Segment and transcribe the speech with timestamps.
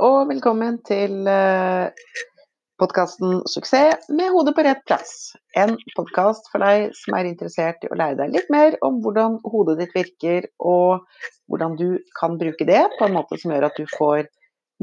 [0.00, 1.92] og velkommen til uh,
[2.80, 5.34] podkasten 'Suksess med hodet på rett plass'.
[5.60, 9.36] En podkast for deg som er interessert i å lære deg litt mer om hvordan
[9.52, 11.04] hodet ditt virker, og
[11.52, 14.24] hvordan du kan bruke det på en måte som gjør at du får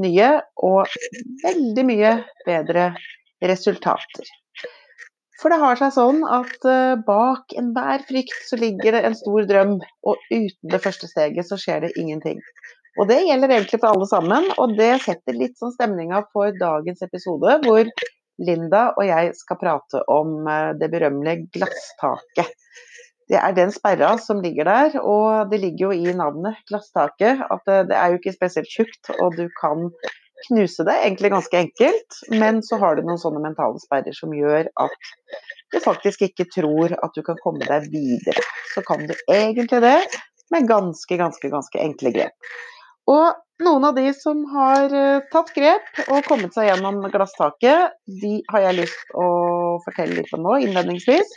[0.06, 0.30] nye
[0.70, 0.94] og
[1.42, 2.14] veldig mye
[2.46, 2.92] bedre
[3.42, 4.30] resultater.
[5.42, 9.50] For det har seg sånn at uh, bak enhver frykt så ligger det en stor
[9.50, 12.38] drøm, og uten det første steget så skjer det ingenting.
[12.98, 17.04] Og det gjelder egentlig for alle sammen, og det setter litt sånn stemninga for dagens
[17.06, 17.90] episode, hvor
[18.38, 22.54] Linda og jeg skal prate om eh, det berømmelige glasstaket.
[23.28, 27.66] Det er den sperra som ligger der, og det ligger jo i navnet glasstaket at
[27.68, 29.90] det, det er jo ikke spesielt tjukt, og du kan
[30.46, 34.70] knuse det egentlig ganske enkelt, men så har du noen sånne mentale sperrer som gjør
[34.80, 35.12] at
[35.74, 38.46] du faktisk ikke tror at du kan komme deg videre.
[38.72, 39.98] Så kan du egentlig det
[40.54, 42.52] med ganske, ganske, ganske enkle grep.
[43.08, 48.38] Og noen av de som har eh, tatt grep og kommet seg gjennom glasstaket, de
[48.52, 49.28] har jeg lyst å
[49.86, 51.32] fortelle litt om nå, innledningsvis.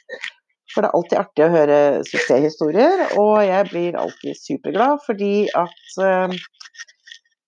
[0.72, 5.98] For det er alltid artig å høre suksesshistorier, og jeg blir alltid superglad fordi at
[6.00, 6.32] uh,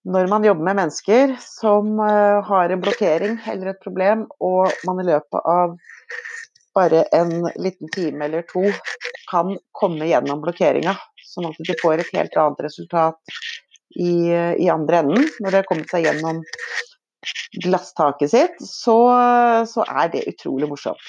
[0.04, 5.00] når man jobber med mennesker som uh, har en blokkering eller et problem, og man
[5.00, 5.78] i løpet av
[6.76, 8.66] bare en liten time eller to
[9.30, 13.38] kan komme gjennom blokkeringa, sånn at de får et helt annet resultat
[14.00, 14.14] i,
[14.60, 16.42] i andre enden, når det har kommet seg gjennom
[17.64, 18.98] glasstaket sitt, så,
[19.70, 21.06] så, er det utrolig morsomt.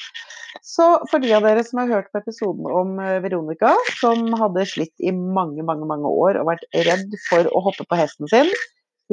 [0.63, 4.63] Så for de av dere som har hørt på episoden om eh, Veronica, som hadde
[4.69, 8.51] slitt i mange, mange, mange år og vært redd for å hoppe på hesten sin,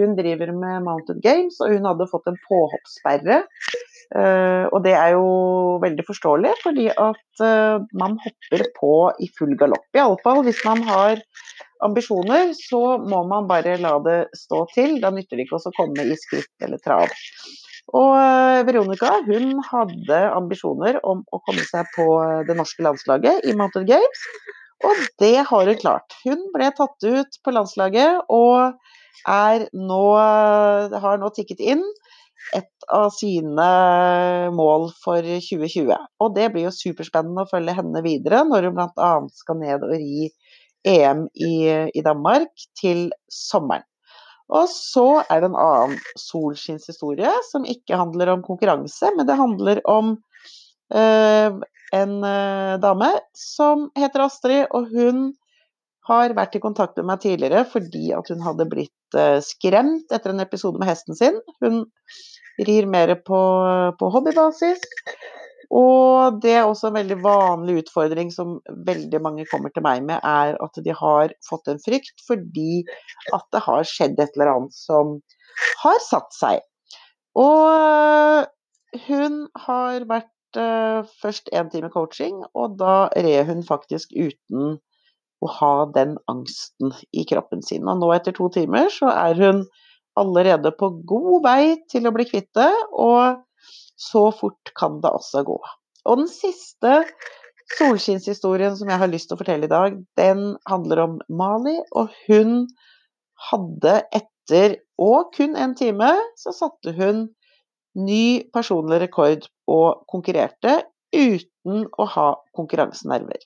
[0.00, 3.42] hun driver med Mounted Games, og hun hadde fått en påhoppssperre.
[4.12, 5.26] Uh, og det er jo
[5.82, 9.84] veldig forståelig, fordi at uh, man hopper på i full galopp.
[9.96, 11.20] Iallfall hvis man har
[11.86, 14.96] ambisjoner, så må man bare la det stå til.
[15.02, 17.12] Da nytter det ikke å komme i skritt eller trav.
[17.98, 22.06] Og eh, Veronica hun hadde ambisjoner om å komme seg på
[22.48, 24.26] det norske landslaget i Mounted Games,
[24.82, 26.16] og det har hun klart.
[26.24, 28.78] Hun ble tatt ut på landslaget og
[29.22, 30.04] nå,
[31.04, 31.84] har nå tikket inn
[32.56, 33.66] et av sine
[34.56, 35.92] mål for 2020.
[36.20, 39.12] Og det blir jo superspennende å følge henne videre når hun bl.a.
[39.36, 40.26] skal ned og ri
[40.84, 41.54] EM i,
[41.94, 42.48] i Danmark
[42.78, 43.84] til sommeren.
[44.52, 49.80] Og så er det en annen solskinnshistorie som ikke handler om konkurranse, men det handler
[49.88, 50.16] om
[50.92, 55.30] øh, en øh, dame som heter Astrid, og hun
[56.08, 60.34] har vært i kontakt med meg tidligere fordi at hun hadde blitt øh, skremt etter
[60.34, 61.38] en episode med hesten sin.
[61.62, 61.84] Hun
[62.66, 63.40] rir mer på,
[63.98, 64.82] på hobbybasis.
[65.72, 70.20] Og det er også en veldig vanlig utfordring som veldig mange kommer til meg med,
[70.20, 72.82] er at de har fått en frykt fordi
[73.32, 75.16] at det har skjedd et eller annet som
[75.80, 76.60] har satt seg.
[77.40, 78.44] Og
[79.08, 84.76] hun har vært uh, først én time coaching, og da red hun faktisk uten
[85.42, 87.88] å ha den angsten i kroppen sin.
[87.88, 89.64] Og nå etter to timer så er hun
[90.20, 93.40] allerede på god vei til å bli kvitt det, og
[94.02, 95.58] så fort kan det også gå.
[96.08, 97.02] Og den siste
[97.78, 101.76] solskinnshistorien som jeg har lyst til å fortelle i dag, den handler om Mali.
[101.98, 102.66] Og hun
[103.50, 107.28] hadde etter og kun en time, så satte hun
[107.98, 110.80] ny personlig rekord og konkurrerte
[111.12, 113.40] uten å ha konkurransenerver.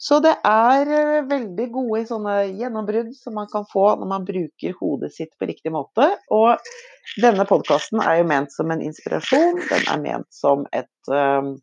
[0.00, 4.74] Så det er eh, veldig gode sånne gjennombrudd som man kan få når man bruker
[4.80, 6.08] hodet sitt på riktig måte.
[6.34, 6.58] Og
[7.22, 9.62] denne podkasten er jo ment som en inspirasjon.
[9.70, 11.54] Den er ment som et um,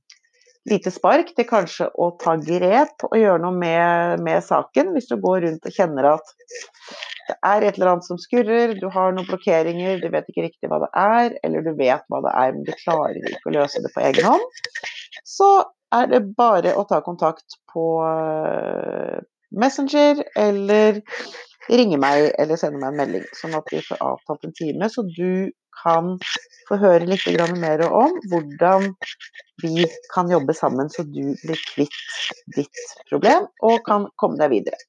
[0.70, 4.94] lite spark til kanskje å ta grep og gjøre noe med, med, saken.
[4.96, 6.36] Hvis du går rundt og kjenner at
[7.32, 10.72] det er et eller annet som skurrer, du har noen blokkeringer, du vet ikke riktig
[10.72, 13.84] hva det er, eller du vet hva det er, men du klarer ikke å løse
[13.84, 14.66] det på egen hånd,
[15.28, 15.52] så
[15.92, 19.20] er det bare å ta kontakt på eh,
[19.52, 21.02] Messenger eller
[21.70, 25.04] ringe meg eller sende meg en melding, sånn at vi får avtalt en time, så
[25.08, 26.16] du kan
[26.68, 27.26] få høre litt
[27.60, 28.92] mer om hvordan
[29.64, 32.00] vi kan jobbe sammen så du blir kvitt
[32.56, 34.80] ditt problem og kan komme deg videre.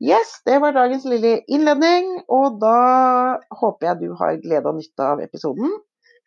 [0.00, 5.06] Yes, det var dagens lille innledning, og da håper jeg du har glede og nytte
[5.14, 5.72] av episoden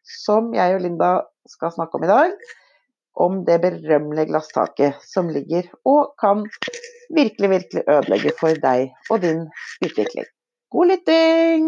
[0.09, 1.12] som jeg og Linda
[1.50, 2.33] skal snakke om i dag
[3.19, 6.45] om det berømmelige glasstaket som ligger og kan
[7.16, 9.45] virkelig, virkelig ødelegge for deg og din
[9.86, 10.27] utvikling.
[10.71, 11.66] God lytting!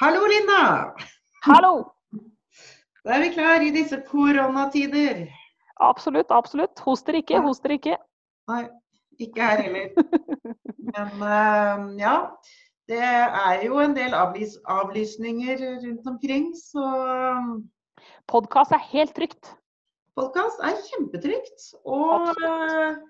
[0.00, 0.62] Hallo, Linda!
[1.46, 1.74] Hallo!
[3.04, 5.26] Da er vi klar i disse koronatider.
[5.82, 6.78] Absolutt, absolutt.
[6.86, 7.96] Hoster ikke, hoster ikke.
[8.50, 8.64] Nei,
[9.20, 9.88] Ikke her heller.
[10.94, 12.14] Men uh, ja.
[12.90, 16.86] Det er jo en del avlys avlysninger rundt omkring, så
[18.26, 19.52] Podkast er helt trygt.
[20.18, 21.68] Podkast er kjempetrygt.
[21.86, 23.04] Og Absolutt.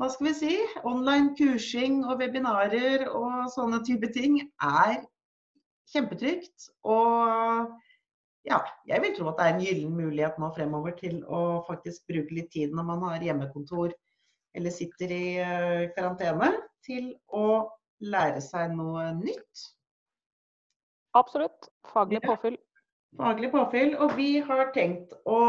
[0.00, 0.54] hva skal vi si?
[0.88, 5.04] Online kursing og webinarer og sånne type ting er
[5.92, 6.70] kjempetrygt.
[6.88, 7.68] Og
[8.48, 12.06] ja, jeg vil tro at det er en gyllen mulighet nå fremover til å faktisk
[12.10, 13.94] bruke litt tid når man har hjemmekontor
[14.56, 16.54] eller sitter i uh, karantene,
[16.86, 17.66] til å
[18.04, 19.66] lære seg noe nytt.
[21.16, 21.70] Absolutt.
[21.92, 22.58] Faglig påfyll.
[23.16, 23.94] Faglig påfyll.
[24.02, 25.40] Og vi har tenkt å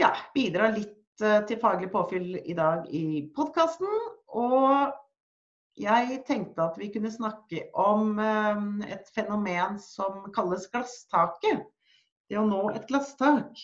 [0.00, 3.90] ja, bidra litt eh, til faglig påfyll i dag i podkasten.
[4.40, 4.94] Og
[5.80, 8.64] jeg tenkte at vi kunne snakke om eh,
[8.96, 11.66] et fenomen som kalles glasstaket.
[12.30, 13.58] Det å nå et glasstak.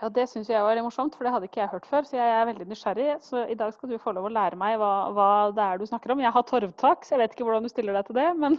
[0.00, 2.06] Ja, Det syns jeg var morsomt, for det hadde ikke jeg hørt før.
[2.08, 3.08] Så jeg er veldig nysgjerrig.
[3.24, 5.86] Så i dag skal du få lov å lære meg hva, hva det er du
[5.88, 6.22] snakker om.
[6.24, 8.58] Jeg har torvtak, så jeg vet ikke hvordan du stiller deg til det, men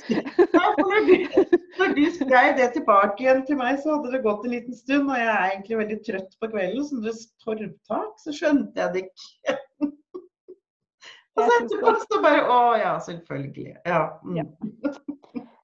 [0.58, 4.46] ja, når, du, når du skrev det tilbake igjen til meg, så hadde det gått
[4.46, 5.10] en liten stund.
[5.10, 8.94] Og jeg er egentlig veldig trøtt på kvelden, så når det torvtak, så skjønte jeg
[8.96, 9.58] det ikke.
[11.36, 13.76] og så etterpå så bare Å ja, selvfølgelig.
[13.88, 14.02] Ja.
[14.22, 14.42] Mm.
[14.42, 14.48] ja.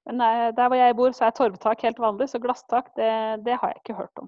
[0.03, 3.11] Men eh, der hvor jeg bor, så er torvtak helt vanlig, så glasstak, det,
[3.45, 4.27] det har jeg ikke hørt om.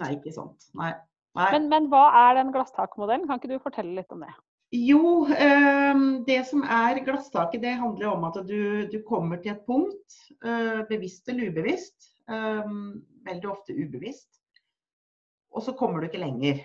[0.00, 0.70] Nei, ikke sant.
[0.78, 0.92] Nei.
[1.34, 1.50] Nei.
[1.56, 3.26] Men, men, hva er den glasstakmodellen?
[3.28, 4.32] Kan ikke du fortelle litt om det?
[4.74, 9.66] Jo, eh, det som er glasstaket, det handler om at du, du kommer til et
[9.66, 12.72] punkt, eh, bevisst eller ubevisst, eh,
[13.28, 14.30] veldig ofte ubevisst,
[15.54, 16.62] og så kommer du ikke lenger.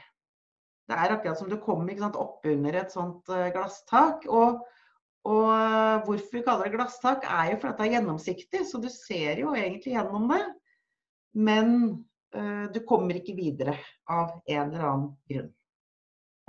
[0.90, 4.26] Det er akkurat som du kommer oppunder et sånt eh, glasstak.
[4.26, 4.64] Og,
[5.30, 8.90] og eh, hvorfor vi kaller det glasstak, er jo fordi det er gjennomsiktig, så du
[8.90, 10.42] ser jo egentlig gjennom det.
[11.38, 11.76] Men
[12.30, 13.74] du kommer ikke videre
[14.06, 15.50] av en eller annen grunn.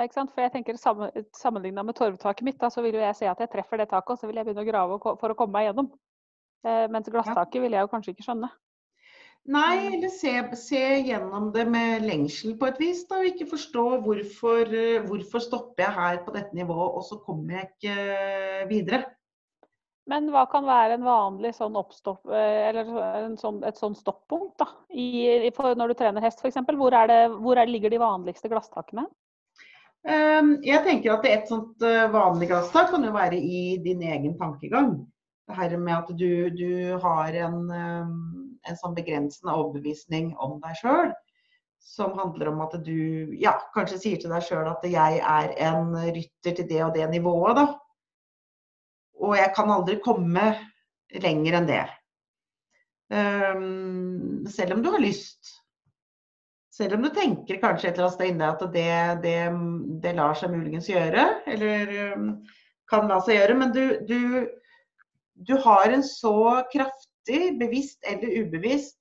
[0.00, 0.30] Ja, ikke sant?
[0.32, 3.50] For jeg tenker Sammenligna med torvtaket mitt, da, så vil jo jeg se at jeg
[3.52, 5.90] treffer det taket, og så vil jeg begynne å grave for å komme meg gjennom.
[6.64, 7.62] Eh, mens glasstaket ja.
[7.66, 8.48] vil jeg jo kanskje ikke skjønne.
[9.50, 13.04] Nei, eller se, se, gjennom det med lengsel på et vis.
[13.08, 17.20] da, Og ikke forstå hvorfor, eh, hvorfor stopper jeg her på dette nivået, og så
[17.24, 19.04] kommer jeg ikke videre.
[20.08, 22.88] Men hva kan være en vanlig sånn oppstopp, eh, eller
[23.38, 26.58] sånn, et sånn stoppunkt da, I, når du trener hest f.eks.?
[26.66, 29.06] Hvor, er det, hvor er ligger de vanligste glasstakene?
[30.00, 34.38] Um, jeg tenker at Et sånt uh, vanlig glasstak kan jo være i din egen
[34.40, 34.94] tankegang.
[35.44, 38.14] Det her med at du, du har en, um,
[38.64, 41.12] en, sånn begrensende overbevisning om deg sjøl.
[41.84, 45.92] Som handler om at du ja, kanskje sier til deg sjøl at jeg er en
[45.92, 47.60] rytter til det og det nivået.
[47.60, 47.68] da
[49.20, 50.52] og jeg kan aldri komme
[51.20, 51.82] lenger enn det.
[53.10, 55.56] Um, selv om du har lyst.
[56.70, 58.92] Selv om du tenker kanskje et eller annet sted inne at det,
[59.24, 59.36] det,
[60.04, 62.30] det, lar seg muligens gjøre, eller um,
[62.90, 63.58] kan la seg gjøre.
[63.58, 64.20] Men du, du,
[65.34, 68.96] du har en så kraftig, bevisst eller ubevisst,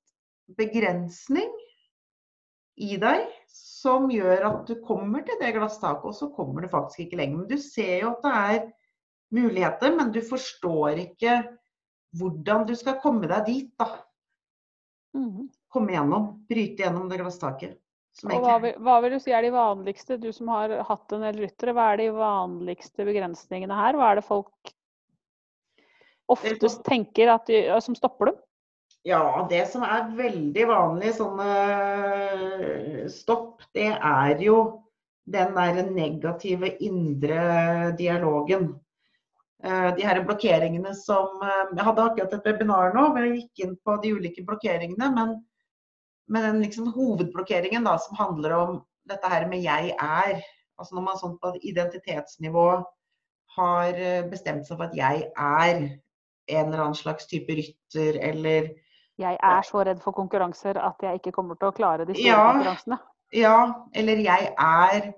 [0.58, 1.50] begrensning
[2.80, 7.06] i deg som gjør at du kommer til det glasstaket, og så kommer du faktisk
[7.06, 7.44] ikke lenger.
[7.44, 8.60] Men du ser jo at det er
[9.36, 11.42] muligheter, men du forstår ikke
[12.18, 13.92] hvordan du skal komme deg dit, da.
[15.18, 15.50] Mm.
[15.70, 17.78] Komme gjennom, bryte gjennom det glasstaket.
[18.26, 21.24] Og hva vil, hva vil, du si er de vanligste, du som har hatt en
[21.24, 23.96] del ryttere, hva er de vanligste begrensningene her?
[23.96, 24.74] Hva er det folk
[26.30, 28.42] oftest tenker de, som stopper dem?
[29.08, 34.58] Ja, det som er veldig vanlig sånne eh, stopp, det er jo
[35.30, 38.74] den der negative indre dialogen.
[39.64, 43.66] Eh, de her blokkeringene som eh, Jeg hadde akkurat et webinar nå hvor jeg gikk
[43.66, 45.10] inn på de ulike blokkeringene.
[45.16, 45.34] Men,
[46.32, 50.42] men den liksom hovedblokkeringen da, som handler om dette her med 'jeg er'.
[50.80, 52.68] Altså når man sånn på identitetsnivå
[53.58, 55.90] har eh, bestemt seg for at 'jeg er'
[56.50, 58.70] en eller annen slags type rytter eller
[59.20, 62.32] Jeg er så redd for konkurranser at jeg ikke kommer til å klare de store
[62.32, 62.98] ja, konkurransene.
[63.36, 63.58] Ja,
[63.94, 65.12] eller jeg er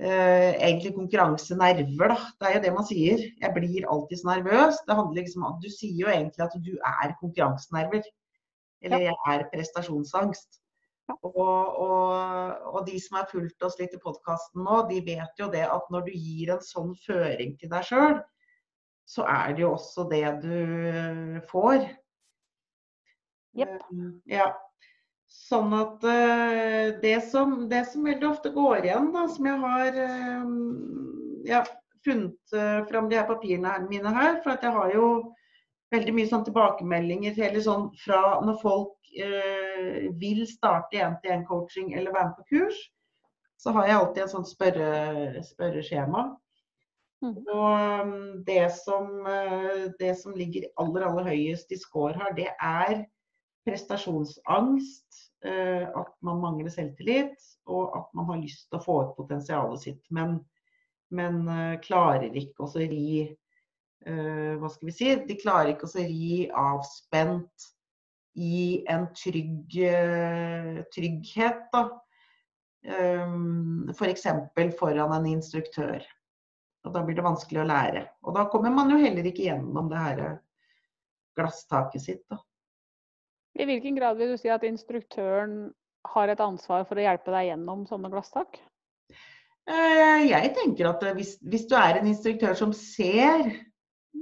[0.00, 2.16] Uh, egentlig konkurransenerver, da.
[2.40, 3.24] Det er jo det man sier.
[3.42, 4.78] Jeg blir alltid så nervøs.
[4.86, 8.08] Det handler liksom om, Du sier jo egentlig at du er konkurransenerver.
[8.80, 9.12] Eller ja.
[9.12, 10.60] jeg er prestasjonsangst.
[11.10, 11.16] Ja.
[11.26, 15.50] Og, og, og, de som har fulgt oss litt i podkasten nå, de vet jo
[15.52, 18.20] det at når du gir en sånn føring til deg sjøl,
[19.10, 21.88] så er det jo også det du får.
[23.58, 23.68] Yep.
[23.68, 24.52] Eh, ja.
[25.30, 29.98] Sånn at uh, det, som, det, som, veldig ofte går igjen, da, som jeg har
[29.98, 30.54] uh,
[31.46, 31.64] ja,
[32.06, 35.10] funnet uh, fram de her papirene mine her, for at jeg har jo
[35.94, 38.96] veldig mye sånn tilbakemeldinger eller sånn fra når folk
[40.20, 42.76] vil starte én-til-én-coaching eller være med på kurs,
[43.58, 44.90] så har jeg alltid et sånt spørre,
[45.48, 46.28] spørreskjema.
[47.20, 47.34] Mm.
[47.52, 52.48] Og um, det som, eh, det som ligger aller, aller høyest i score her, det
[52.56, 53.02] er
[53.70, 57.36] prestasjonsangst, eh, at man mangler selvtillit,
[57.70, 60.02] og at man har lyst til å få ut potensialet sitt.
[60.10, 60.40] Men,
[61.14, 63.36] men eh, klarer ikke å ri
[64.00, 65.08] Hva skal vi si?
[65.28, 67.66] De klarer ikke å ri avspent
[68.40, 69.74] i en trygg
[70.94, 71.82] trygghet, da.
[73.92, 74.24] F.eks.
[74.56, 76.00] For foran en instruktør.
[76.88, 78.06] Og da blir det vanskelig å lære.
[78.24, 80.24] Og da kommer man jo heller ikke gjennom det her
[81.36, 82.24] glasstaket sitt.
[82.32, 82.40] Da.
[83.60, 85.70] I hvilken grad vil du si at instruktøren
[86.14, 88.56] har et ansvar for å hjelpe deg gjennom sånne glasstak?
[89.68, 93.50] Eh, jeg tenker at hvis, hvis, du er en instruktør som ser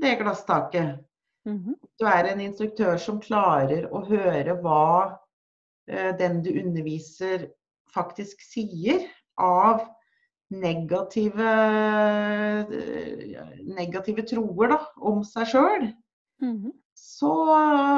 [0.02, 0.98] det glasstaket,
[1.46, 1.76] mm -hmm.
[2.00, 5.18] du er en instruktør som klarer å høre hva
[5.88, 7.46] eh, den du underviser
[7.94, 9.06] faktisk sier
[9.38, 9.86] av
[10.50, 11.48] negative,
[13.64, 15.92] negative troer da, om seg sjøl,
[16.42, 16.72] mm -hmm.
[17.18, 17.34] Så,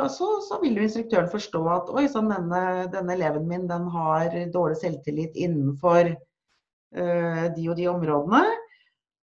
[0.09, 4.33] så, så, vil jo instruktøren forstå at oi sann, denne, denne, eleven min den har
[4.55, 8.45] dårlig selvtillit innenfor uh, de og de områdene.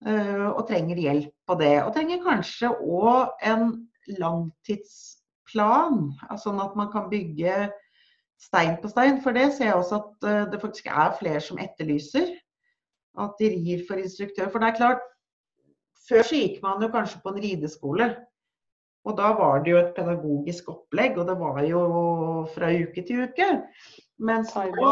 [0.03, 1.75] Uh, og trenger hjelp på det.
[1.83, 3.69] Og trenger kanskje òg en
[4.19, 6.01] langtidsplan,
[6.39, 7.67] sånn at man kan bygge
[8.43, 9.21] stein på stein.
[9.23, 12.31] For det ser jeg også at uh, det faktisk er flere som etterlyser
[13.19, 14.47] at de rir for instruktør.
[14.51, 15.03] For det er klart,
[16.07, 18.13] før så gikk man jo kanskje på en rideskole.
[19.03, 21.81] Og da var det jo et pedagogisk opplegg, og det var jo
[22.53, 23.49] fra uke til uke.
[24.23, 24.91] Mens nå,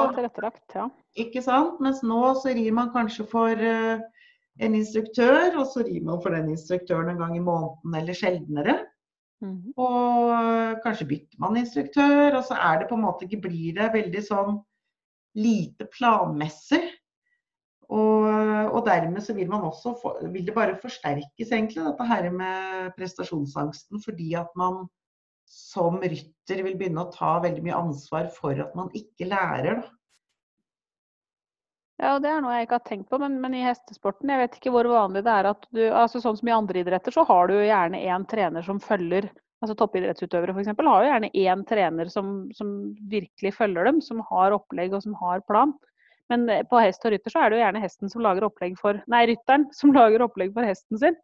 [0.76, 0.88] ja.
[1.24, 1.80] ikke sant?
[1.84, 4.02] Mens nå så rir man kanskje for uh,
[4.60, 8.80] en instruktør, og så rir man for den instruktøren en gang i måneden eller sjeldnere.
[9.42, 9.74] Mm -hmm.
[9.78, 13.80] Og uh, kanskje bytter man instruktør, og så er det på en måte ikke blir
[13.80, 14.60] det veldig sånn
[15.36, 16.91] lite planmessig.
[17.92, 18.24] Og,
[18.72, 22.94] og, dermed så vil man også få, vil det bare forsterkes egentlig dette her med
[22.96, 24.86] prestasjonsangsten, fordi at man
[25.52, 29.82] som rytter vil begynne å ta veldig mye ansvar for at man ikke lærer.
[29.82, 29.98] Da.
[32.02, 34.56] Ja, Det er noe jeg ikke har tenkt på, men, men, i hestesporten, jeg vet
[34.58, 37.52] ikke hvor vanlig det er at du altså Sånn som i andre idretter, så har
[37.52, 39.28] du gjerne én trener som følger
[39.62, 40.72] altså Toppidrettsutøvere f.eks.
[40.74, 42.72] har jo gjerne én trener som, som,
[43.12, 45.76] virkelig følger dem, som har opplegg og som har plan.
[46.32, 48.80] Men eh, på hest og rytter så er det jo gjerne hesten som lager opplegg
[48.80, 51.20] for Nei, rytteren som lager opplegg for hesten sin.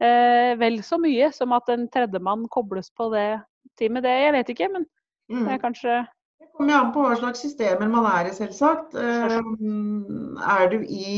[0.00, 3.28] Eh, vel så mye som at en tredjemann kobles på det
[3.76, 4.06] teamet.
[4.06, 4.88] Det jeg vet ikke, men
[5.28, 5.44] mm.
[5.44, 6.00] det er kanskje
[6.40, 8.96] Det kommer an på hva slags systemer man er i, selvsagt.
[8.96, 9.40] Eh,
[10.56, 11.16] er du i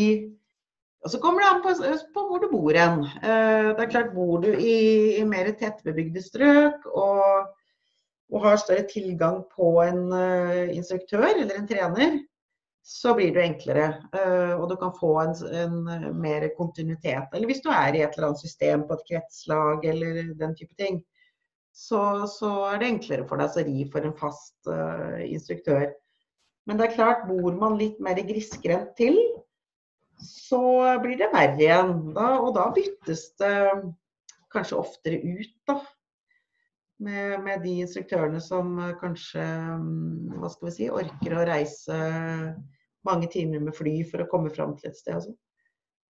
[1.02, 1.70] og så kommer det an på,
[2.14, 3.00] på hvor du bor hen.
[3.26, 7.48] Eh, det er klart, Bor du i, i mer tettbebygde strøk og,
[8.30, 10.04] og, har større tilgang på en
[10.70, 12.20] instruktør eller en trener,
[12.82, 13.86] så blir det enklere.
[14.14, 17.30] Uh, og du kan få en, en, eh, mer kontinuitet.
[17.32, 20.74] Eller hvis du er i et eller annet system på et kretslag eller den type
[20.78, 21.00] ting,
[21.72, 25.92] så, så er det enklere for deg å ri for en fast uh, instruktør.
[26.66, 29.16] Men det er klart, bor man litt mer grisgrendt til,
[30.22, 30.60] så
[31.02, 31.94] blir det verre igjen.
[32.14, 33.56] Da, og da byttes det
[34.52, 35.80] kanskje oftere ut, da.
[37.02, 41.96] Med, med, de instruktørene som kanskje mm, hva skal vi si, orker å reise
[43.02, 45.16] mange timer med fly for å komme fram til et sted.
[45.18, 45.34] Altså.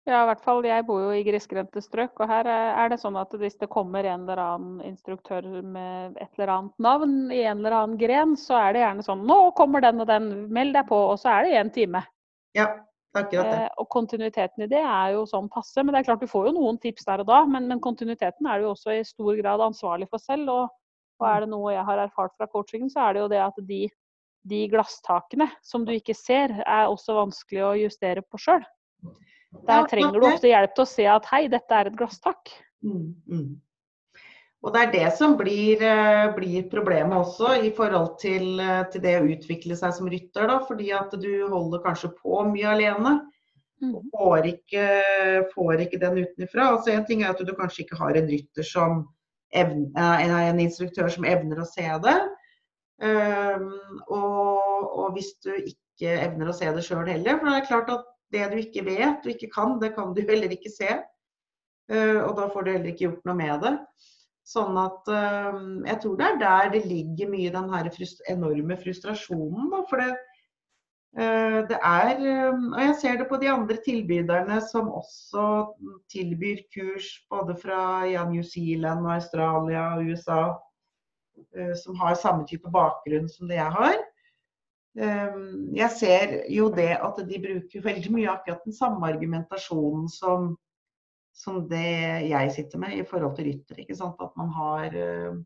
[0.09, 0.65] Ja, i hvert fall.
[0.65, 4.07] Jeg bor jo i grisgrendte strøk, og her er det sånn at hvis det kommer
[4.09, 8.57] en eller annen instruktør med et eller annet navn i en eller annen gren, så
[8.59, 11.47] er det gjerne sånn Nå kommer den og den, meld deg på, og så er
[11.47, 12.03] det én time.
[12.57, 12.67] Ja,
[13.13, 13.61] akkurat det.
[13.67, 15.85] Eh, og kontinuiteten i det er jo sånn passe.
[15.85, 18.49] Men det er klart du får jo noen tips der og da, men, men kontinuiteten
[18.49, 20.49] er du jo også i stor grad ansvarlig for selv.
[20.49, 20.80] Og,
[21.21, 23.65] og er det noe jeg har erfart fra coachingen, så er det jo det at
[23.69, 23.85] de
[24.43, 28.63] de glasstakene som du ikke ser, er også vanskelig å justere på sjøl.
[29.67, 32.53] Der trenger du ofte hjelp til å se at hei, dette er et glasstak.
[32.87, 33.51] Mm, mm.
[34.61, 39.03] Og det er det som blir, eh, blir problemet også i forhold til, eh, til,
[39.03, 40.47] det å utvikle seg som rytter.
[40.47, 43.15] Da, fordi at du holder kanskje på mye alene.
[43.81, 43.95] Mm.
[43.97, 44.87] Og får ikke,
[45.55, 46.69] får ikke den utenfra.
[46.77, 49.07] Altså En ting er at du kanskje ikke har en rytter som
[49.57, 50.11] evne,
[50.51, 52.19] en instruktør som evner å se det.
[53.01, 53.71] Um,
[54.13, 57.39] og, og, hvis du ikke evner å se det sjøl heller.
[57.39, 60.21] For det er klart at det du ikke vet og ikke kan, det kan du
[60.29, 60.99] heller ikke se.
[61.91, 63.75] Uh, og da får du heller ikke gjort noe med det.
[64.51, 68.77] Sånn at uh, jeg tror det er der det ligger mye den her frust enorme
[68.83, 69.73] frustrasjonen.
[69.89, 70.13] For det,
[71.11, 72.21] det er
[72.55, 75.45] Og jeg ser det på de andre tilbyderne som også
[76.13, 80.43] tilbyr kurs både fra ja, New Zealand og Australia og USA
[81.57, 83.99] Eh, som har samme type bakgrunn som det jeg har.
[85.01, 90.51] Ehm, jeg ser jo det at de bruker veldig mye akkurat den samme argumentasjonen som,
[91.37, 93.85] som det jeg sitter med i forhold til rytter.
[94.11, 95.41] At man har eh,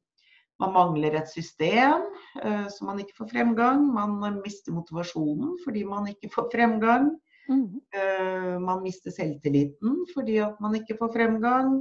[0.63, 2.05] man mangler et system
[2.45, 3.87] uh, så man ikke får fremgang.
[3.95, 7.11] Man mister motivasjonen fordi man ikke får fremgang.
[7.49, 7.81] Mm.
[7.93, 11.81] Uh, man mister selvtilliten fordi at man ikke får fremgang.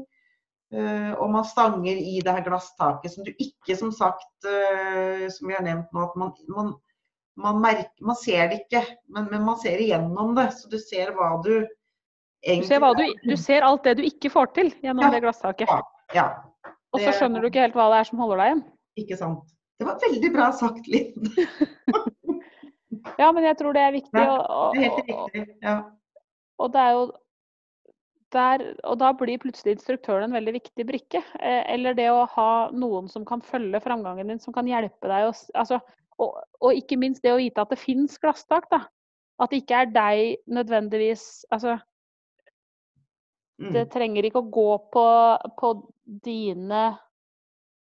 [0.73, 5.53] Uh, og man stanger i det her glasstaket som du ikke, som sagt, som vi
[5.53, 6.73] har nevnt nå, at man, man
[7.35, 10.49] man, merker, man ser det ikke, men, men, man ser igjennom det.
[10.57, 11.53] Så du ser hva du
[12.43, 15.13] egentlig du ser, du, du ser alt det du ikke får til gjennom ja.
[15.15, 15.71] det glasstaket.
[15.71, 15.79] Ja.
[16.17, 16.27] ja.
[16.93, 18.63] Og så skjønner du ikke helt hva det er som holder deg igjen.
[19.01, 19.49] Ikke sant.
[19.81, 21.31] Det var veldig bra sagt, Linn.
[23.21, 24.21] ja, men jeg tror det er viktig.
[24.21, 24.37] Ja,
[24.75, 25.45] det er helt riktig.
[25.65, 25.77] Ja.
[26.61, 27.03] Og det er jo
[28.33, 31.21] der, og da blir plutselig instruktøren en veldig viktig brikke.
[31.39, 35.29] Eh, eller det å ha noen som kan følge framgangen din, som kan hjelpe deg.
[35.29, 35.79] Og, altså,
[36.21, 38.69] og, og, ikke minst det å vite at det fins glasstak.
[38.73, 38.83] da.
[39.41, 41.79] At det ikke er deg nødvendigvis Altså
[43.57, 43.89] Det mm.
[43.89, 45.05] trenger ikke å gå på,
[45.57, 45.71] på
[46.03, 46.83] dine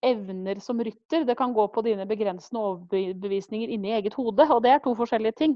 [0.05, 1.25] evner som rytter.
[1.25, 4.45] Det kan gå på dine begrensende overbevisninger inni eget hode.
[4.51, 5.55] Og det er to forskjellige ting.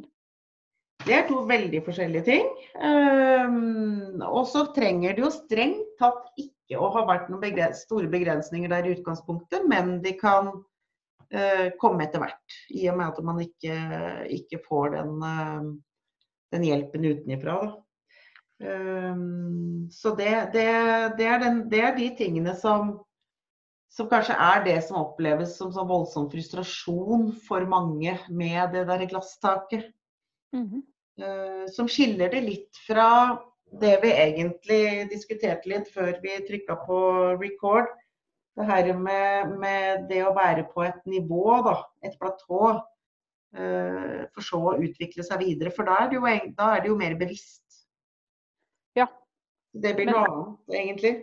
[1.06, 2.48] Det er to veldig forskjellige ting.
[2.75, 8.72] Um, og så trenger det jo strengt tatt ikke å ha vært noen store begrensninger
[8.72, 12.58] der i utgangspunktet, men de kan uh, komme etter hvert.
[12.75, 13.78] I og med at man ikke,
[14.36, 15.70] ikke får den, uh,
[16.56, 17.62] den, hjelpen utenifra.
[18.60, 20.66] Um, så det, det,
[21.18, 22.98] det, er den, det, er de tingene som,
[23.92, 29.06] som kanskje er det som oppleves som så voldsom frustrasjon for mange med det der
[29.08, 29.92] glasstaket.
[30.54, 31.68] Mm -hmm.
[31.70, 33.38] som skiller det litt fra
[33.72, 37.00] det vi egentlig diskuterte litt før vi trykka på
[37.42, 37.88] record.
[38.58, 42.80] Det her med, med, det å være på et nivå, da, et platå,
[43.56, 45.72] uh, for så å utvikle seg videre.
[45.72, 46.26] For da er det jo,
[46.58, 47.68] da er det jo mer bevisst.
[49.73, 51.13] Det blir noe annet, egentlig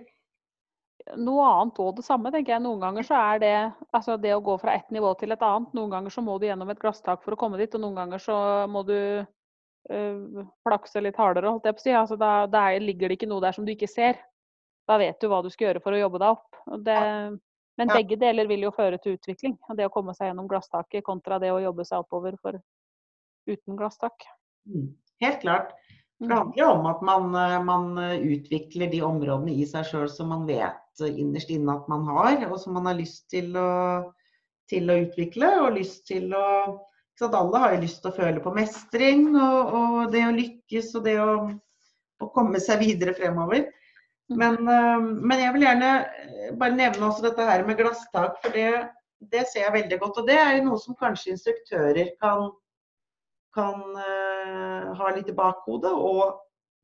[1.15, 2.63] noe annet og det samme, tenker jeg.
[2.65, 3.55] Noen ganger så er det
[3.95, 5.73] altså det å gå fra ett nivå til et annet.
[5.77, 8.23] Noen ganger så må du gjennom et glasstak for å komme dit, og noen ganger
[8.23, 8.39] så
[8.71, 11.95] må du øh, flakse litt hardere, holdt jeg på å si.
[11.95, 14.19] Altså, da, da ligger det ikke noe der som du ikke ser.
[14.87, 16.63] Da vet du hva du skal gjøre for å jobbe deg opp.
[16.87, 17.01] Det,
[17.77, 19.57] men begge deler vil jo føre til utvikling.
[19.79, 22.59] Det å komme seg gjennom glasstaket kontra det å jobbe seg oppover for,
[23.47, 24.27] uten glasstak.
[24.67, 24.95] Mm.
[25.23, 25.75] Helt klart.
[26.17, 26.39] For det mm.
[26.39, 27.87] handler om at man, eh, man,
[28.25, 32.57] utvikler de områdene i seg sjøl som man vet innerst inne at man har, og
[32.61, 33.71] som man har lyst til å,
[34.71, 35.51] til å utvikle.
[35.67, 36.47] Og lyst til å
[37.17, 40.91] så Alle har jo lyst til å føle på mestring og, og det å lykkes
[40.99, 41.31] og det å,
[42.21, 43.71] å, komme seg videre fremover.
[44.29, 44.37] Mm.
[44.43, 44.59] Men,
[45.23, 48.69] men, jeg vil gjerne eh, bare nevne også dette her med glasstak, for det,
[49.33, 50.21] det ser jeg veldig godt.
[50.21, 52.51] Og det er jo noe som kanskje instruktører kan,
[53.57, 56.43] kan uh, ha litt i bakhodet, og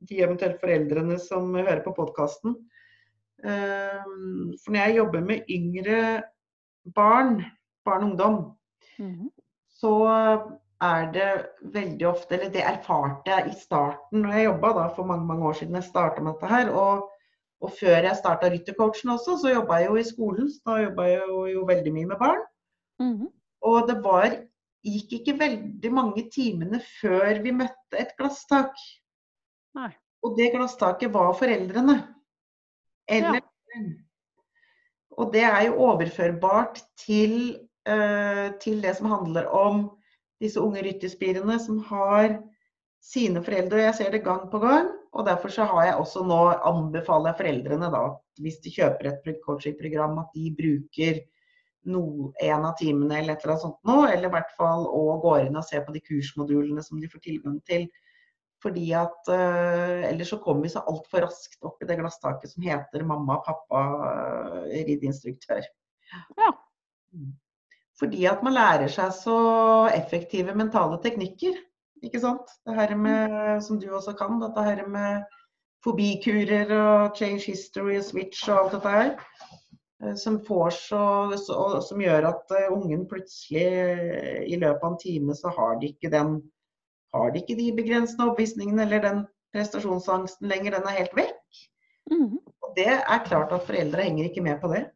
[0.08, 2.56] de eventuelt foreldrene som hører på podkasten.
[3.42, 6.00] Ehm, for når jeg jobber med yngre
[6.94, 7.42] barn,
[7.84, 8.36] barn og ungdom,
[8.98, 9.30] mm -hmm.
[9.68, 9.94] så
[10.80, 15.26] er det veldig ofte, eller det erfarte jeg i starten når jeg jobba for mange
[15.26, 16.70] mange år siden jeg starta med dette her.
[16.70, 17.10] Og,
[17.60, 20.50] og før jeg starta Ryttercoachen også, så jobba jeg jo i skolen.
[20.50, 22.42] Så da jobba jeg jo, jo, veldig mye med barn.
[23.00, 23.30] Mm -hmm.
[23.62, 24.26] Og det var,
[24.82, 28.74] gikk ikke veldig mange timene før vi møtte et glasstak.
[29.78, 29.90] Nei.
[30.22, 31.96] Og det glasstaket var foreldrene.
[33.10, 33.84] Eller ja.
[35.20, 37.34] Og det er jo overførbart til,
[37.88, 39.84] uh, til, det som handler om
[40.42, 42.38] disse unge rytterspirene som har
[43.02, 43.80] sine foreldre.
[43.80, 44.88] og Jeg ser det gang på gang.
[45.12, 48.02] og Derfor så har jeg også nå anbefaler jeg foreldrene da,
[48.40, 51.20] hvis de kjøper et coaching-program, at de bruker
[51.90, 55.24] no, en av timene eller et eller annet sånt nå, eller i hvert fall og
[55.24, 57.88] går inn og ser på de kursmodulene som de får tilgang til
[58.62, 62.62] fordi at uh, ellers så kommer vi så altfor raskt opp i det glasstaket som
[62.62, 65.66] heter mamma, pappa, uh, rideinstruktør.
[66.38, 66.52] Ja.
[67.10, 67.32] Mm.
[67.98, 69.38] Fordi at man lærer seg så
[69.90, 71.58] effektive mentale teknikker.
[72.02, 72.54] Ikke sant?
[72.66, 75.26] Det her med, som du også kan, dette her med
[75.82, 79.12] fobikurer og change history og switch og alt dette her.
[80.02, 81.02] Uh, som, får så,
[81.86, 83.68] som gjør at ungen plutselig
[84.48, 86.40] i løpet av en time så har de ikke den
[87.12, 90.78] har de ikke de begrensende oppvisningene eller den prestasjonsangsten lenger.
[90.78, 91.62] Den er helt vekk.
[92.10, 92.38] Mm.
[92.40, 94.86] Og det er klart at foreldre henger ikke med på det.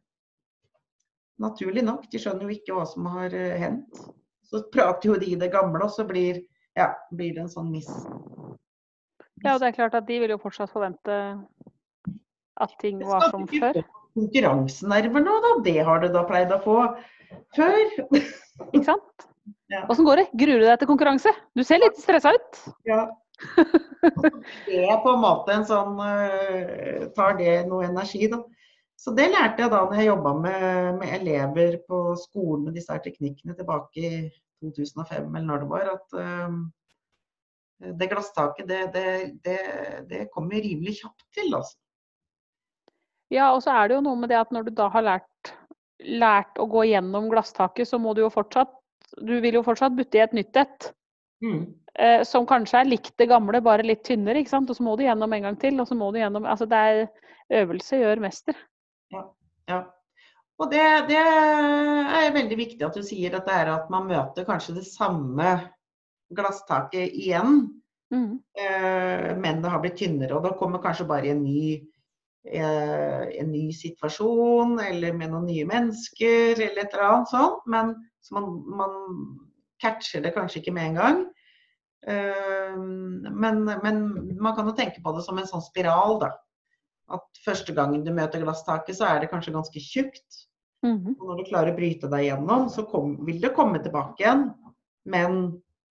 [1.37, 2.07] Naturlig nok.
[2.11, 4.01] De skjønner jo ikke hva som har hendt.
[4.47, 6.39] Så prater jo de i det gamle, og så blir,
[6.77, 7.89] ja, blir det en sånn miss.
[9.43, 11.17] Ja, og det er klart at de vil jo fortsatt forvente
[12.57, 13.83] at ting var som før.
[14.17, 15.53] Konkurransenerver nå, da.
[15.67, 16.81] Det har du da pleid å få
[17.57, 17.97] før.
[18.71, 19.09] Ikke sant?
[19.67, 19.81] Ja.
[19.83, 20.23] Går det?
[20.39, 21.31] Gruer du deg til konkurranse?
[21.55, 22.59] Du ser litt stressa ut.
[22.87, 23.01] Ja.
[24.67, 28.39] det er på en måte en sånn eh, Tar det noe energi, da.
[28.97, 30.67] Så det lærte jeg da når jeg jobba med,
[31.01, 34.21] med elever på skolen med disse her teknikkene tilbake i
[34.63, 36.63] 2005 eller når det var, at um,
[37.99, 39.09] det glasstaket, det, det,
[39.45, 39.59] det,
[40.09, 41.77] det kommer rimelig kjapt til, altså.
[43.33, 45.51] Ja, og så er det jo noe med det at når du da har lært,
[45.99, 48.71] lært å gå gjennom glasstaket, så må du jo fortsatt
[49.23, 50.91] Du vil jo fortsatt butte i et nytt et.
[51.43, 51.61] Mm.
[51.95, 54.41] Eh, som kanskje er likt det gamle, bare litt tynnere.
[54.41, 54.69] ikke sant?
[54.69, 55.79] Og så må du gjennom en gang til.
[55.79, 57.07] og så må du gjennom, altså det er
[57.61, 58.57] Øvelse gjør mester.
[59.13, 59.77] Ja.
[60.59, 64.43] Og det, det er veldig viktig at du sier at det er at man møter
[64.45, 65.55] kanskje det samme
[66.35, 67.67] glasstaket igjen,
[68.11, 68.39] Mm.
[68.55, 70.35] eh, men det har blitt tynnere.
[70.37, 71.81] Og da kommer kanskje bare en ny,
[72.55, 77.65] en ny situasjon, eller med noen nye mennesker, eller et eller annet sånt.
[77.67, 78.95] Men så man, man
[79.81, 81.21] catcher det kanskje ikke med en gang.
[82.07, 84.03] Eh, men, men
[84.39, 86.33] man kan jo tenke på det som en sånn spiral, da.
[87.17, 90.43] At første gangen du møter glasstaket, så er det kanskje ganske tjukt.
[90.85, 91.15] Mhm.
[91.17, 94.49] Og når du klarer å bryte deg gjennom, så kom, vil det komme tilbake igjen.
[95.07, 95.39] Men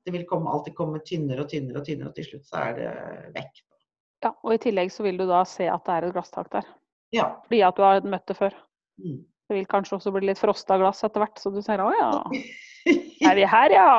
[0.07, 2.77] det vil komme, alltid komme tynnere og tynnere og tynnere, og til slutt så er
[2.79, 2.91] det
[3.35, 3.65] vekk.
[4.25, 6.69] Ja, og i tillegg så vil du da se at det er et glasstak der.
[7.15, 7.27] Ja.
[7.47, 8.55] Fordi at du har møtt det før.
[9.03, 9.19] Mm.
[9.47, 12.09] Det vil kanskje også bli litt frosta glass etter hvert, så du ser å ja,
[13.31, 13.91] er vi her, ja.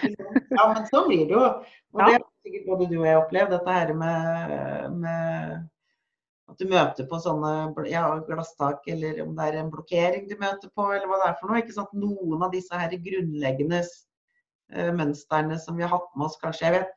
[0.00, 1.42] ja, men sånn blir det jo.
[1.90, 2.06] Og Ja.
[2.06, 4.54] det har sikkert både du og jeg opplevd, dette her med,
[5.02, 5.68] med
[6.50, 7.52] at du møter på sånne
[7.90, 11.36] ja, glasstak, eller om det er en blokkering du møter på, eller hva det er
[11.40, 11.60] for noe.
[11.62, 11.92] ikke sant?
[11.92, 16.66] Noen av disse her grunnleggende eh, mønstrene som vi har hatt med oss, kanskje.
[16.70, 16.96] Jeg vet,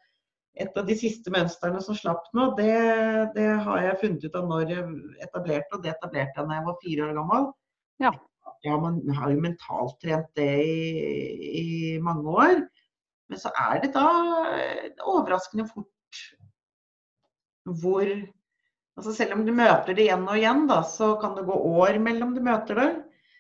[0.54, 2.74] et av de siste mønstrene som slapp nå, det,
[3.34, 4.84] det har jeg funnet ut av når jeg
[5.26, 7.50] etablerte, og det etablerte jeg da jeg var fire år gammel.
[8.04, 8.14] Ja.
[8.64, 11.66] Ja, man har jo mentalt trent det i, i
[12.04, 12.62] mange år.
[13.32, 14.08] Men så er det da
[14.54, 15.90] eh, overraskende fort
[17.64, 21.56] hvor altså Selv om du møter det igjen og igjen, da, så kan det gå
[21.80, 22.90] år mellom du møter det.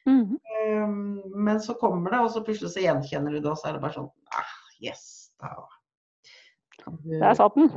[0.09, 0.39] Mhm.
[0.63, 3.75] Um, men så kommer det, og så plutselig så gjenkjenner du det, og så er
[3.77, 5.03] det bare sånn ah, Yes.
[5.43, 5.53] Da
[7.05, 7.69] Der satt den.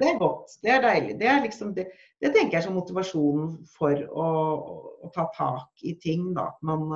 [0.00, 0.56] Det er godt.
[0.62, 1.14] Det er deilig.
[1.20, 1.86] Det, er liksom det,
[2.20, 4.28] det tenker jeg er som motivasjonen for å,
[5.06, 6.32] å, ta tak i ting.
[6.36, 6.48] Da.
[6.50, 6.94] At man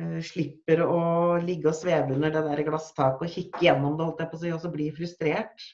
[0.00, 1.00] eh, slipper å
[1.44, 4.44] ligge og sveve under det der glasstaket og kikke gjennom det holdt jeg på å
[4.44, 5.68] si, og så bli frustrert.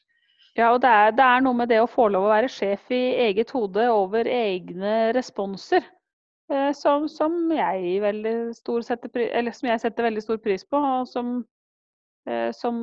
[0.58, 2.90] Ja, og det er, det er noe med det å få lov å være sjef
[2.92, 5.86] i eget hode over egne responser.
[6.52, 10.76] eh, Som, som, jeg veldig stor setter, eller som jeg setter veldig stor pris på,
[10.76, 11.38] og som,
[12.54, 12.76] som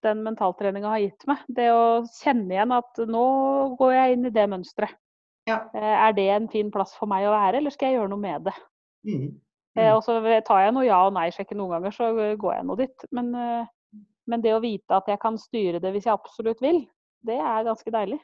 [0.00, 1.42] den mentaltreninga har gitt meg.
[1.48, 3.24] Det å kjenne igjen at nå
[3.76, 4.94] går jeg inn i det mønsteret.
[5.48, 5.58] Ja.
[5.74, 8.22] Eh, Er det en fin plass for meg å være, eller skal jeg gjøre noe
[8.22, 8.54] med det?
[9.08, 9.26] Mm.
[9.76, 9.96] Eh, Mm.
[9.96, 13.04] Og så tar jeg noe ja og nei-sjekker noen ganger, så går jeg nå dit.
[13.10, 13.66] Men, eh,
[14.28, 16.86] men det å vite at jeg kan styre det hvis jeg absolutt vil,
[17.24, 18.20] det er ganske deilig.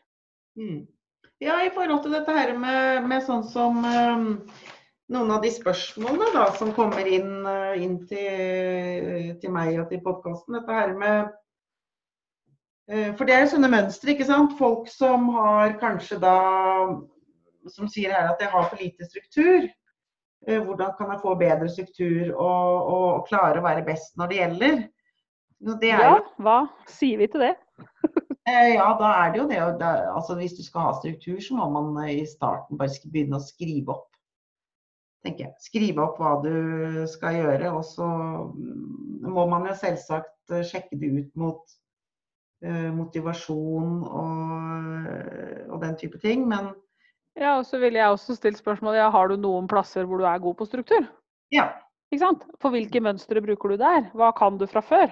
[0.58, 0.86] Mm.
[1.40, 4.26] Ja, i forhold til dette her med, med sånn som um,
[5.12, 10.02] noen av de spørsmålene da, som kommer inn, uh, inn til, til meg og til
[10.04, 10.58] podkasten.
[10.58, 11.30] Dette her med
[12.90, 14.56] uh, For det er jo sånne mønstre, ikke sant.
[14.60, 16.36] Folk som har kanskje da
[17.68, 19.68] Som sier her at jeg har for lite struktur.
[20.48, 24.76] Hvordan kan jeg få bedre struktur og, og, klare å være best når det gjelder?
[25.82, 27.56] Det er Ja, hva sier vi til det?
[28.48, 29.58] Eh, Ja, da er det jo det.
[30.14, 33.44] Altså, hvis du skal ha struktur, så må man eh, i starten bare begynne å
[33.44, 34.17] skrive opp.
[35.26, 35.54] Tenker jeg.
[35.62, 37.72] Skrive opp hva du skal gjøre.
[37.74, 41.74] Og så mm, må man jo selvsagt eh, sjekke det ut mot
[42.64, 45.10] eh, motivasjon og,
[45.68, 46.46] og den type ting.
[46.50, 46.72] Men
[47.38, 50.26] Ja, og så ville jeg også stilt spørsmålet ja, har du noen plasser hvor du
[50.26, 51.06] er god på struktur?
[51.54, 51.70] ja.
[52.08, 52.44] Ikke sant?
[52.56, 54.06] For hvilke mønstre bruker du der?
[54.16, 55.10] Hva kan du fra før?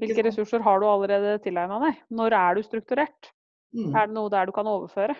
[0.00, 1.98] Hvilke ressurser har du allerede tilegna deg?
[2.08, 3.28] Når er du strukturert?
[3.76, 3.90] Mm.
[3.92, 5.12] Er det noe der du kan overføre?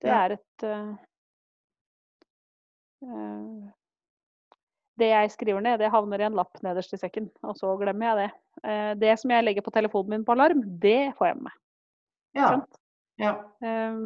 [0.00, 0.94] Det er et eh,
[5.00, 8.12] Det jeg skriver ned, det havner i en lapp nederst i sekken, og så glemmer
[8.12, 8.28] jeg det.
[8.62, 11.56] Eh, det som jeg legger på telefonen min på alarm, det får jeg med meg.
[12.34, 12.50] Ja.
[12.52, 12.78] sant?
[13.22, 13.32] ja.
[13.62, 14.04] Eh,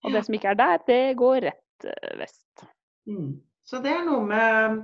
[0.00, 2.64] og det som ikke er der, det går rett eh, vest.
[3.08, 3.34] Mm.
[3.68, 4.80] Så det er noe med,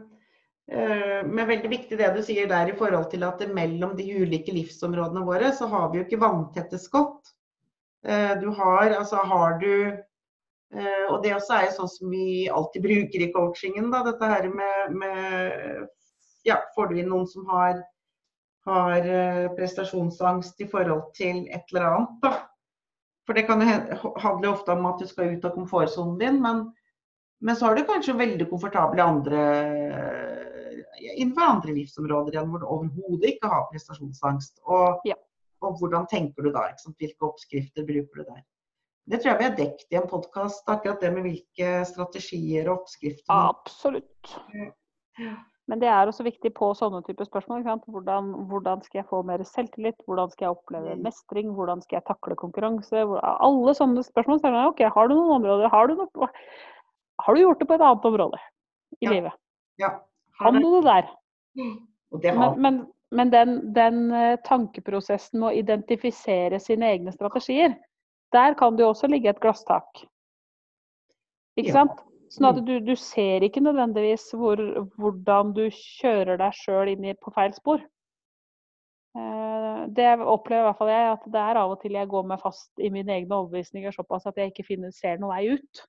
[0.66, 5.24] men veldig viktig det du sier der i forhold til at mellom de ulike livsområdene
[5.26, 7.32] våre, så har vi jo ikke vanntette skott.
[8.06, 9.98] Eh, Du har, altså har du eh,
[10.74, 14.00] Og det også er jo sånn som vi alltid bruker i coachingen, da.
[14.06, 15.86] Dette her med, med
[16.46, 17.78] Ja, får du inn noen som har,
[18.66, 22.32] har eh, prestasjonsangst i forhold til et eller annet, da.
[23.26, 26.66] For det kan jo handle ofte om at du skal ut av komfortsonen din, men
[27.44, 29.40] men så er du kanskje veldig komfortabel i andre,
[31.16, 34.62] innenfor andre livsområder igjen hvor du overhodet ikke har prestasjonsangst.
[34.64, 35.14] Og, Ja.
[35.60, 36.70] og hvordan tenker du da?
[36.86, 38.42] Hvilke oppskrifter bruker du der?
[39.06, 42.80] Det tror jeg vi har dekket i en podkast, akkurat det med hvilke strategier og
[42.80, 43.30] oppskrifter.
[43.52, 44.32] Absolutt.
[45.70, 47.62] Men det er også viktig på sånne typer spørsmål.
[47.62, 47.90] Ikke?
[47.94, 49.98] Hvordan, hvordan skal jeg få mer selvtillit?
[50.06, 51.02] Hvordan skal jeg oppleve Mm.
[51.06, 51.54] mestring?
[51.54, 53.04] Hvordan skal jeg takle konkurranse?
[53.22, 54.40] Alle sånne spørsmål.
[54.40, 55.68] Så er det, ok, har du noen områder?
[55.70, 56.28] Har du, noe,
[57.22, 58.38] har du gjort det på et annet område
[59.00, 59.10] i Ja.
[59.10, 59.32] livet?
[59.78, 59.90] Ja.
[60.42, 61.10] Kan du det der?
[62.22, 67.74] Det har Men, men, men den, den eh, tankeprosessen med å identifisere sine egne strategier,
[68.32, 70.04] der kan det jo også ligge et glasstak.
[71.56, 71.80] Ikke Ja.
[71.80, 72.02] sant?
[72.28, 74.58] Sånn at du, du ser ikke nødvendigvis hvor,
[74.98, 77.78] hvordan du kjører deg sjøl inn i, på feil spor.
[79.16, 82.24] Eh, Det opplever i hvert fall jeg, at det er av og til jeg går
[82.26, 85.84] meg fast i mine egne overbevisninger såpass at jeg ikke finner, ser noen vei ut.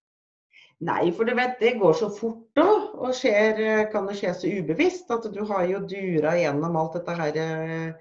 [0.86, 2.91] Nei, for du vet, det går så fort òg.
[3.02, 7.15] Og skjer, kan det skje så ubevisst at du har jo dura gjennom alt dette
[7.17, 7.95] her eh,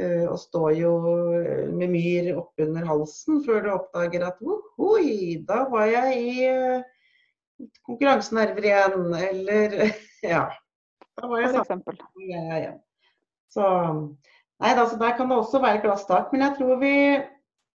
[0.00, 0.92] og står jo
[1.36, 6.86] eh, med myr oppunder halsen før du oppdager at ohoi, da var jeg i eh,
[7.84, 9.12] konkurransenerver igjen.
[9.20, 9.76] Eller
[10.34, 10.46] ja.
[11.18, 12.00] Da var jeg sammen eksempel.
[12.24, 12.44] ja.
[12.56, 12.78] igjen.
[13.52, 13.66] Så
[14.62, 16.32] nei, altså, der kan det også være glasstak.
[16.32, 16.94] Men jeg tror vi,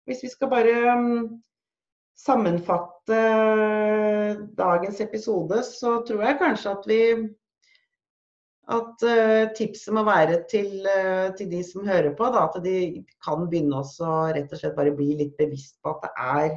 [0.09, 1.43] hvis vi skal bare um,
[2.17, 3.19] sammenfatte
[4.57, 7.01] dagens episode, så tror jeg kanskje at vi
[8.67, 13.05] at uh, tipset må være til, uh, til de som hører på, da, at de
[13.23, 16.49] kan begynne å rett og slett bare bli litt bevisst på at det er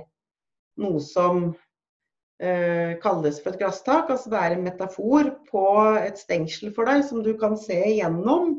[0.81, 4.09] noe som uh, kalles for et glasstak.
[4.09, 5.65] Altså det er en metafor på
[6.01, 8.57] et stengsel for deg som du kan se igjennom.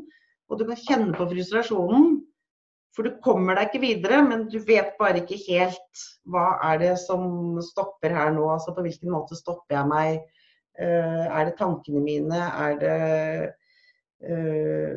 [0.51, 2.21] Og du kan kjenne på frustrasjonen.
[2.91, 6.95] For du kommer deg ikke videre, men du vet bare ikke helt hva er det
[6.99, 8.43] som stopper her nå.
[8.51, 10.40] Altså på hvilken måte stopper jeg meg.
[10.79, 12.37] Eh, er det tankene mine?
[12.37, 12.95] Er det
[14.23, 14.95] eh,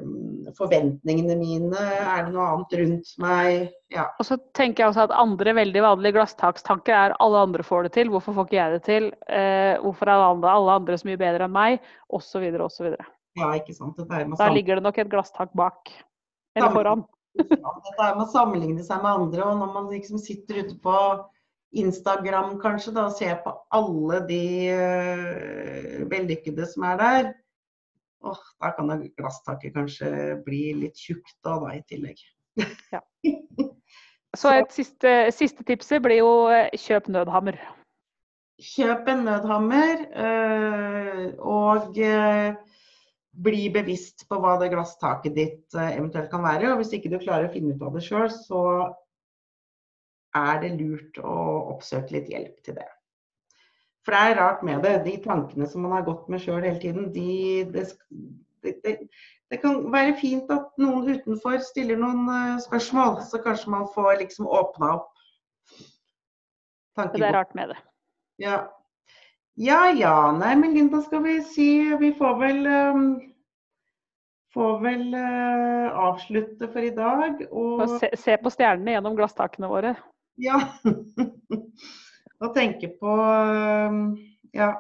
[0.57, 1.81] forventningene mine?
[1.81, 3.73] Er det noe annet rundt meg?
[3.95, 4.07] Ja.
[4.21, 7.95] Og så tenker jeg også at andre veldig vanlige glasstakstanker er alle andre får det
[7.99, 9.11] til, hvorfor får ikke jeg det til?
[9.27, 11.93] Eh, hvorfor er alle, alle andre så mye bedre enn meg?
[12.15, 12.47] Osv.
[12.69, 12.95] osv.
[13.41, 13.99] ja, ikke sant.
[14.39, 15.91] Da ligger det nok et glasstak bak.
[16.55, 17.07] Eller foran.
[17.35, 20.99] Dette er med å sammenligne seg med andre, og når man liksom sitter ute på
[21.81, 27.31] Instagram kanskje da, og se på alle de eh, vellykkede som er der,
[28.25, 30.11] åh, da kan det glasstaket kanskje
[30.47, 32.21] bli litt tjukt da, da i tillegg.
[34.35, 37.59] Så et siste, siste tipset blir jo eh, kjøp nødhammer.
[38.65, 41.99] Kjøp en nødhammer, eh, og
[43.45, 46.71] bli bevisst på hva det glasstaket ditt eventuelt kan være.
[46.71, 48.61] Og hvis ikke du klarer å finne ut av det sjøl, så
[50.35, 51.39] er det lurt å
[51.75, 52.91] oppsøke litt hjelp til det.
[54.05, 54.99] For det er rart med det.
[55.07, 57.87] De tankene som man har gått med sjøl hele tiden, de, det,
[58.85, 58.95] det,
[59.49, 64.19] det, kan være fint at noen utenfor stiller noen eh, spørsmål, så kanskje man får
[64.27, 65.11] liksom åpna opp
[66.95, 67.79] Så det er rart med det.
[68.43, 68.65] Ja.
[69.57, 70.17] ja ja.
[70.37, 71.71] Nei, men Linda, skal vi si
[72.01, 73.07] Vi får vel um,
[74.55, 77.41] Får vel uh, avslutte for i dag.
[77.51, 79.97] Og Og se, se på stjernene gjennom glasstakene våre.
[80.41, 80.61] Ja.
[82.43, 84.07] og tenke på um,
[84.55, 84.75] Ja.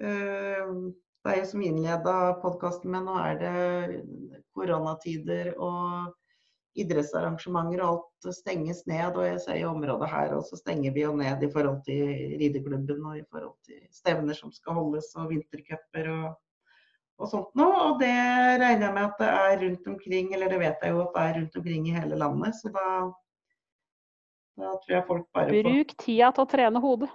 [0.00, 3.98] Uh, det er jo som innleda podkasten med, nå er det
[4.56, 6.14] koronatider og
[6.80, 9.16] idrettsarrangementer og alt stenges ned.
[9.18, 12.36] Og jeg ser i området her og så stenger vi jo ned i forhold til
[12.40, 16.28] rideklubben og i forhold til stevner som skal holdes og vintercuper og,
[17.20, 17.82] og sånt noe.
[17.90, 18.14] Og det
[18.62, 21.26] regner jeg med at det er rundt omkring, eller det vet jeg jo at det
[21.26, 22.56] er rundt omkring i hele landet.
[22.62, 22.86] Så da,
[24.60, 27.10] da tror jeg folk bare får Bruk tida til å trene hodet.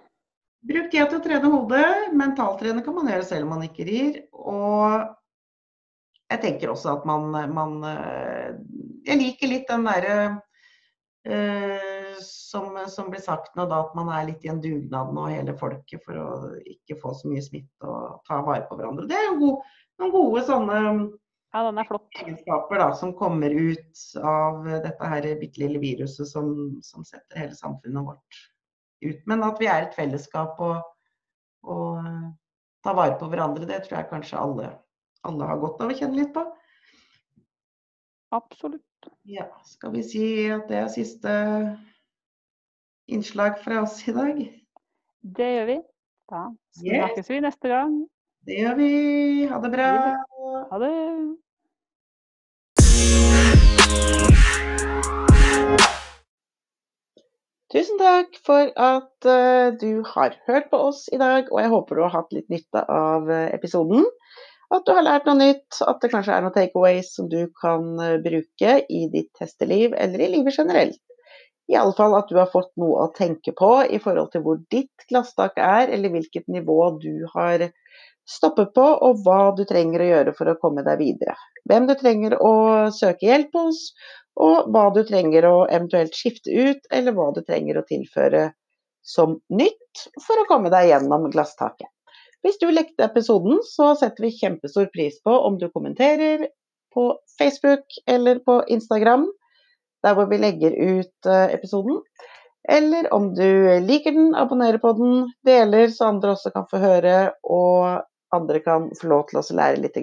[0.66, 1.86] Bruk tida til å trene hodet.
[2.18, 4.20] Mentaltrene kan man gjøre selv om man ikke rir.
[4.34, 5.06] Og
[6.32, 8.56] jeg tenker også at man, man eh,
[9.06, 10.18] Jeg liker litt den derre
[11.28, 15.28] eh, som, som blir sagt nå, da, at man er litt i en dugnad nå,
[15.34, 16.30] hele folket, for å
[16.66, 19.08] ikke få så mye smitte og ta vare på hverandre.
[19.10, 19.58] Det er jo
[20.02, 20.82] noen gode sånne
[21.56, 22.10] Ja, den er flott.
[22.20, 26.50] egenskaper da, som kommer ut av dette her bitte lille viruset som,
[26.84, 28.40] som setter hele samfunnet vårt
[29.06, 29.22] ut.
[29.30, 30.82] Men at vi er et fellesskap og,
[31.64, 32.26] og eh,
[32.84, 34.68] tar vare på hverandre, det tror jeg kanskje alle,
[35.24, 36.44] alle har godt av å kjenne litt på.
[38.36, 39.10] Absolutt.
[39.30, 41.32] Ja, skal vi si at det er siste
[43.16, 44.44] innslag fra oss i dag?
[45.40, 45.80] Det gjør vi.
[46.30, 46.44] Da
[46.84, 47.00] Yes.
[47.00, 47.96] snakkes vi neste gang.
[48.46, 48.92] Det gjør vi.
[49.48, 49.90] Ha det bra.
[50.74, 50.94] Ha det.
[57.76, 61.98] Tusen takk for at eh, du har hørt på oss i dag, og jeg håper
[61.98, 64.06] du har hatt litt nytte av eh, episoden.
[64.72, 67.90] at du har lært noe nytt, at det kanskje er noen takeaways som du kan
[68.00, 71.02] eh, bruke i ditt hesteliv eller i livet generelt.
[71.68, 74.64] I alle fall at du har fått noe å tenke på i forhold til hvor
[74.72, 77.68] ditt glasstak er, eller hvilket nivå du har
[78.30, 81.36] stoppet på, og hva du trenger å gjøre for å komme deg videre.
[81.70, 82.54] Hvem du trenger å
[82.94, 83.90] søke hjelp hos,
[84.36, 88.50] og hva du trenger å eventuelt skifte ut, eller hva du trenger å tilføre
[89.06, 91.90] som nytt for å komme deg gjennom glasstaket.
[92.46, 96.48] Hvis du likte episoden, så setter vi kjempestor pris på om du kommenterer
[96.94, 97.08] på
[97.40, 99.26] Facebook eller på Instagram,
[100.06, 102.02] der hvor vi legger ut eh, episoden.
[102.70, 103.50] Eller om du
[103.86, 108.90] liker den, abonnerer på den, deler så andre også kan få høre, og andre kan
[108.98, 110.00] få lov til å lære litt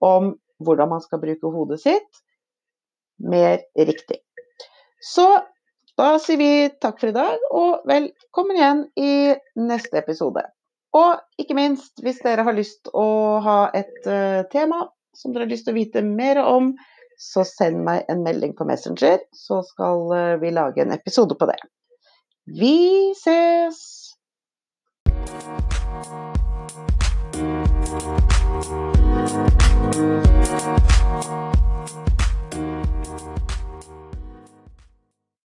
[0.00, 0.32] om
[0.64, 2.22] hvordan man skal bruke hodet sitt
[3.18, 4.20] mer riktig.
[5.02, 5.26] Så
[5.98, 10.44] da sier vi takk for i dag, og velkommen igjen i neste episode.
[10.96, 14.86] Og ikke minst, hvis dere har lyst å ha et uh, tema
[15.18, 16.72] som dere har lyst til å vite mer om,
[17.18, 21.50] så send meg en melding på Messenger, så skal uh, vi lage en episode på
[21.50, 21.58] det.
[22.46, 24.14] Vi ses!
[27.38, 27.78] Thank you.